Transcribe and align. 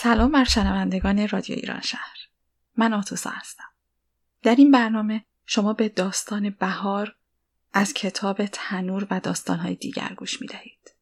سلام 0.00 0.32
بر 0.32 0.44
شنوندگان 0.44 1.28
رادیو 1.28 1.56
ایران 1.56 1.80
شهر. 1.80 2.16
من 2.76 2.92
آتوسا 2.92 3.30
هستم. 3.30 3.68
در 4.42 4.54
این 4.54 4.70
برنامه 4.70 5.24
شما 5.46 5.72
به 5.72 5.88
داستان 5.88 6.50
بهار 6.50 7.16
از 7.72 7.94
کتاب 7.94 8.46
تنور 8.46 9.06
و 9.10 9.20
داستانهای 9.20 9.74
دیگر 9.74 10.14
گوش 10.16 10.40
می 10.40 10.46
دهید. 10.46 10.94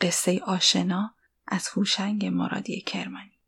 قصه 0.00 0.40
آشنا 0.46 1.14
از 1.46 1.68
هوشنگ 1.68 2.26
مرادی 2.26 2.80
کرمانی. 2.80 3.38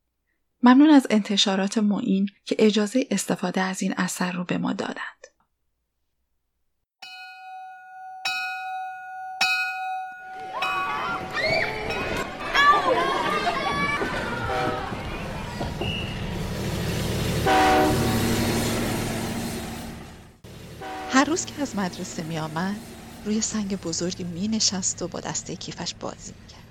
ممنون 0.62 0.90
از 0.90 1.06
انتشارات 1.10 1.78
معین 1.78 2.28
که 2.44 2.56
اجازه 2.58 3.06
استفاده 3.10 3.60
از 3.60 3.82
این 3.82 3.94
اثر 3.96 4.32
رو 4.32 4.44
به 4.44 4.58
ما 4.58 4.72
دادند. 4.72 5.26
روز 21.28 21.44
که 21.44 21.62
از 21.62 21.76
مدرسه 21.76 22.22
می 22.22 22.38
آمد 22.38 22.82
روی 23.24 23.40
سنگ 23.40 23.76
بزرگی 23.76 24.24
می 24.24 24.48
نشست 24.48 25.02
و 25.02 25.08
با 25.08 25.20
دسته 25.20 25.56
کیفش 25.56 25.94
بازی 26.00 26.34
می 26.38 26.46
کرد. 26.46 26.68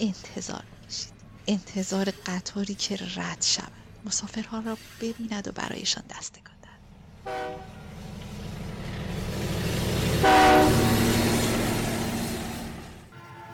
انتظار 0.00 0.64
می 0.70 0.78
انتظار 1.46 2.10
قطاری 2.26 2.74
که 2.74 2.96
رد 3.16 3.42
شود. 3.42 3.72
مسافرها 4.04 4.58
را 4.58 4.78
ببیند 5.00 5.48
و 5.48 5.52
برایشان 5.52 6.04
دست 6.10 6.38
کند. 6.38 6.52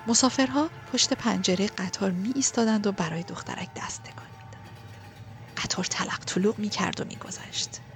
مسافرها 0.07 0.71
پشت 0.87 1.13
پنجره 1.13 1.67
قطار 1.67 2.11
می 2.11 2.33
ایستادند 2.35 2.87
و 2.87 2.93
برای 2.93 3.23
دخترک 3.23 3.71
دست 3.77 4.03
تکان. 4.03 4.29
قطار 5.57 5.85
تلق 5.85 6.25
طلوق 6.27 6.59
می 6.59 6.69
کرد 6.69 7.01
و 7.01 7.05
می 7.05 7.17
گذشت. 7.17 7.88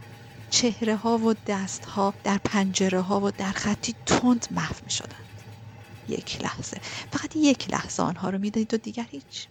چهره 0.53 0.97
ها 0.97 1.19
و 1.19 1.35
دست 1.47 1.85
ها 1.85 2.15
در 2.25 2.39
پنجره 2.39 3.01
ها 3.01 3.21
و 3.21 3.31
در 3.31 3.53
خطی 3.53 3.95
تند 4.07 4.47
محو 4.51 4.85
می 4.85 4.91
شدند. 4.91 5.43
یک 6.09 6.43
لحظه 6.43 6.81
فقط 7.13 7.37
یک 7.37 7.71
لحظه 7.71 8.03
آنها 8.03 8.31
رو 8.31 8.39
می‌دید 8.39 8.75
و 8.75 8.77
دیگر 8.77 9.07
هیچ 9.11 9.49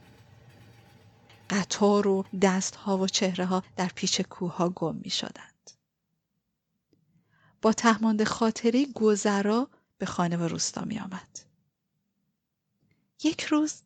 قطار 1.49 2.07
و 2.07 2.25
دست 2.41 2.75
ها 2.75 2.97
و 2.97 3.07
چهره 3.07 3.45
ها 3.45 3.63
در 3.75 3.91
پیچ 3.95 4.21
کوه 4.21 4.55
ها 4.55 4.69
گم 4.69 4.95
می 4.95 5.09
شدند. 5.09 5.71
با 7.61 7.73
تهمانده 7.73 8.25
خاطره 8.25 8.85
گذرا 8.85 9.69
به 9.97 10.05
خانه 10.05 10.37
و 10.37 10.43
روستا 10.43 10.81
می 10.81 10.99
آمد. 10.99 11.39
یک 13.23 13.43
روز 13.43 13.81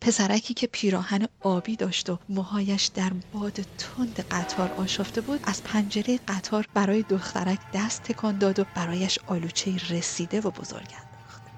پسرکی 0.00 0.54
که 0.54 0.66
پیراهن 0.66 1.26
آبی 1.40 1.76
داشت 1.76 2.10
و 2.10 2.18
موهایش 2.28 2.86
در 2.86 3.12
باد 3.30 3.56
تند 3.78 4.20
قطار 4.30 4.72
آشفته 4.72 5.20
بود 5.20 5.40
از 5.44 5.60
پنجره 5.64 6.18
قطار 6.28 6.66
برای 6.74 7.02
دخترک 7.02 7.60
دست 7.72 8.02
تکان 8.02 8.38
داد 8.38 8.58
و 8.58 8.64
برایش 8.74 9.18
آلوچه 9.26 9.76
رسیده 9.90 10.40
و 10.40 10.50
بزرگ 10.50 10.94
انداخت. 11.04 11.48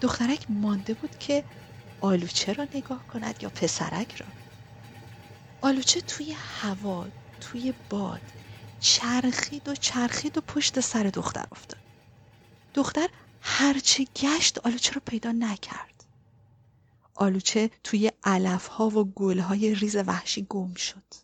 دخترک 0.00 0.46
مانده 0.48 0.94
بود 0.94 1.16
که 1.16 1.44
آلوچه 2.00 2.52
را 2.52 2.68
نگاه 2.74 3.06
کند 3.06 3.42
یا 3.42 3.50
پسرک 3.50 4.14
را. 4.14 4.34
آلوچه 5.62 6.00
توی 6.00 6.32
هوا 6.36 7.10
توی 7.40 7.74
باد 7.90 8.30
چرخید 8.78 9.68
و 9.68 9.74
چرخید 9.74 10.38
و 10.38 10.40
پشت 10.40 10.80
سر 10.80 11.02
دختر 11.02 11.44
افتاد. 11.52 11.82
دختر 12.74 13.08
هرچه 13.40 14.04
گشت 14.16 14.58
آلوچه 14.58 14.92
را 14.92 15.02
پیدا 15.06 15.32
نکرد. 15.32 15.87
آلوچه 17.18 17.70
توی 17.84 18.12
ها 18.70 18.88
و 18.88 19.12
های 19.40 19.74
ریز 19.74 19.96
وحشی 19.96 20.46
گم 20.48 20.74
شد. 20.74 21.14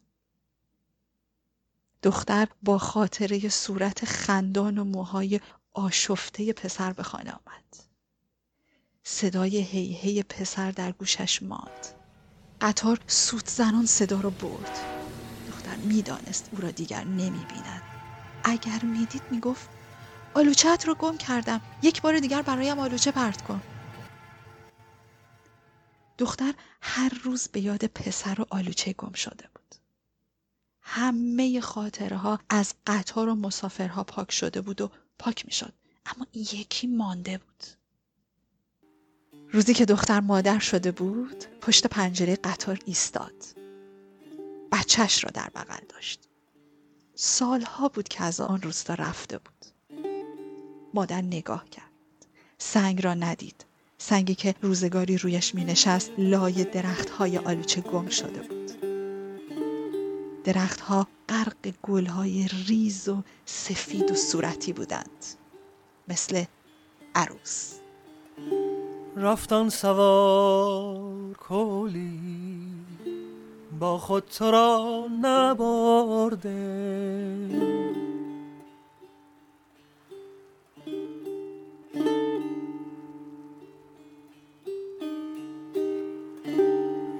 دختر 2.03 2.48
با 2.62 2.78
خاطره 2.78 3.48
صورت 3.48 4.05
خندان 4.05 4.78
و 4.78 4.84
موهای 4.84 5.41
آشفته 5.73 6.52
پسر 6.52 6.92
به 6.92 7.02
خانه 7.02 7.30
آمد. 7.30 7.77
صدای 9.05 9.57
هی 9.57 9.92
هی 9.92 10.23
پسر 10.23 10.70
در 10.70 10.92
گوشش 10.92 11.42
ماند. 11.42 11.86
قطار 12.61 12.98
سوت 13.07 13.51
زنان 13.51 13.86
صدا 13.86 14.20
را 14.20 14.30
برد. 14.30 14.79
دختر 15.47 15.77
می‌دانست 15.77 16.48
او 16.52 16.61
را 16.61 16.70
دیگر 16.70 17.05
نمی 17.05 17.47
بیند. 17.47 17.83
اگر 18.45 18.85
می‌دید 18.85 19.23
می‌گفت 19.30 19.70
آلوچهت 20.35 20.85
رو 20.86 20.95
گم 20.95 21.17
کردم. 21.17 21.61
یک 21.83 22.02
بار 22.02 22.18
دیگر 22.18 22.42
برایم 22.42 22.79
آلوچه 22.79 23.13
پرت 23.13 23.42
کن. 23.42 23.63
دختر 26.19 26.55
هر 26.80 27.20
روز 27.25 27.48
به 27.48 27.61
یاد 27.61 27.85
پسر 27.85 28.41
و 28.41 28.47
آلوچه 28.51 28.92
گم 28.92 29.13
شده 29.13 29.48
بود. 29.55 29.75
همه 30.80 31.61
خاطره 31.61 32.17
ها 32.17 32.41
از 32.48 32.75
قطار 32.86 33.29
و 33.29 33.35
مسافرها 33.35 34.05
پاک 34.05 34.33
شده 34.33 34.61
بود 34.61 34.80
و 34.80 34.91
پاک 35.19 35.47
می 35.47 35.53
شد. 35.53 35.73
اما 36.07 36.27
یکی 36.35 36.86
مانده 36.86 37.39
بود. 37.39 37.64
روزی 39.53 39.74
که 39.74 39.85
دختر 39.85 40.20
مادر 40.20 40.58
شده 40.58 40.92
بود 40.92 41.45
پشت 41.61 41.86
پنجره 41.86 42.36
قطار 42.36 42.79
ایستاد. 42.85 43.45
بچهش 44.73 45.24
را 45.24 45.30
در 45.35 45.51
بغل 45.55 45.85
داشت. 45.89 46.20
سالها 47.14 47.89
بود 47.89 48.08
که 48.08 48.24
از 48.24 48.41
آن 48.41 48.63
روستا 48.63 48.95
رفته 48.95 49.39
بود. 49.39 49.67
مادر 50.95 51.23
نگاه 51.23 51.69
کرد. 51.69 51.91
سنگ 52.58 53.05
را 53.05 53.14
ندید. 53.14 53.64
سنگی 53.98 54.34
که 54.34 54.55
روزگاری 54.62 55.18
رویش 55.18 55.55
می 55.55 55.64
نشست 55.64 56.12
لای 56.18 56.64
درخت 56.64 57.10
های 57.10 57.38
آلوچه 57.38 57.80
گم 57.80 58.08
شده 58.08 58.42
بود. 58.42 58.64
درختها 60.44 61.06
غرق 61.28 61.72
گل 61.82 62.06
های 62.06 62.48
ریز 62.66 63.08
و 63.08 63.22
سفید 63.44 64.10
و 64.10 64.14
صورتی 64.14 64.72
بودند 64.72 65.24
مثل 66.08 66.44
عروس. 67.14 67.74
رفتن 69.16 69.68
سوار 69.68 71.34
کولی 71.34 72.20
با 73.80 73.98
خود 73.98 74.24
تو 74.24 74.50
را 74.50 75.06
نبرده. 75.22 76.55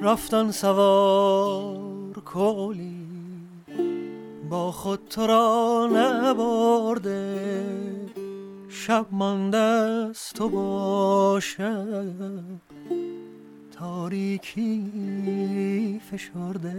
رفتن 0.05 0.51
سوار 0.51 2.21
کولی 2.25 3.07
با 4.51 4.73
خود 4.73 5.01
تو 5.11 5.27
را 5.27 5.89
نبرده. 5.93 7.65
شب 8.69 9.07
مانده 9.11 9.59
است 9.59 10.41
و 10.41 10.49
باشد 10.49 12.43
تاریکی 13.79 14.81
فشرده. 16.11 16.75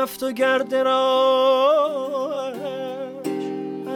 رفت 0.00 0.22
و 0.22 0.32
گرد 0.32 0.74
راش 0.74 2.54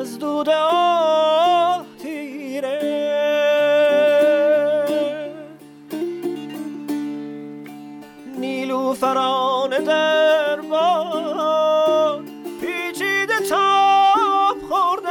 از 0.01 0.19
دود 0.19 0.49
آه 0.49 1.87
تیره 2.03 2.81
نیلو 8.39 8.93
فران 8.93 9.71
در 9.71 10.61
باد 10.61 12.25
پیچیده 12.61 13.39
تاب 13.49 14.57
خورده. 14.69 15.09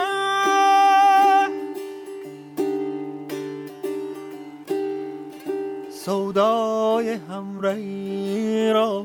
سودای 5.92 7.10
همرهی 7.10 8.70
را 8.74 9.04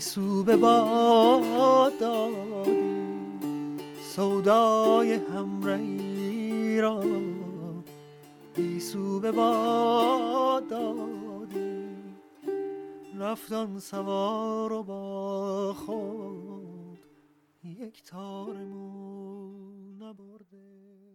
سو 0.00 0.44
به 0.44 0.56
باد 0.56 1.98
دادی 1.98 2.80
سودای 4.02 5.12
همرهی 5.12 6.80
را 6.80 7.04
گیسو 8.56 9.20
به 9.20 9.32
باد 9.32 10.68
دادی. 10.68 11.90
رفتان 13.18 13.78
سوار 13.78 14.72
و 14.72 14.82
با 14.82 15.74
خود 15.74 16.98
یک 17.64 18.02
تارمون 18.02 18.80
نبرده 18.80 19.19